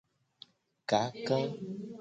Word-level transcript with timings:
Kaka. 0.89 1.37